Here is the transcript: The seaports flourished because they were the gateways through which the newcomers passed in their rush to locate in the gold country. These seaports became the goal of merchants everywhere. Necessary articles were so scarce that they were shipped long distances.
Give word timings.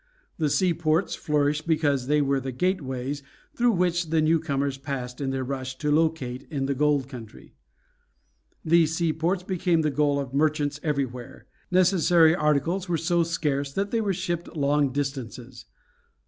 The 0.39 0.49
seaports 0.49 1.13
flourished 1.13 1.67
because 1.67 2.07
they 2.07 2.23
were 2.23 2.39
the 2.39 2.51
gateways 2.51 3.21
through 3.55 3.73
which 3.73 4.09
the 4.09 4.19
newcomers 4.19 4.79
passed 4.79 5.21
in 5.21 5.29
their 5.29 5.43
rush 5.43 5.77
to 5.77 5.91
locate 5.91 6.47
in 6.49 6.65
the 6.65 6.73
gold 6.73 7.07
country. 7.07 7.53
These 8.65 8.95
seaports 8.95 9.43
became 9.43 9.83
the 9.83 9.91
goal 9.91 10.19
of 10.19 10.33
merchants 10.33 10.79
everywhere. 10.81 11.45
Necessary 11.69 12.33
articles 12.33 12.89
were 12.89 12.97
so 12.97 13.21
scarce 13.21 13.71
that 13.73 13.91
they 13.91 14.01
were 14.01 14.11
shipped 14.11 14.55
long 14.55 14.91
distances. 14.91 15.65